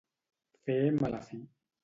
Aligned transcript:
Fer 0.69 0.77
mala 1.01 1.21
fi. 1.29 1.43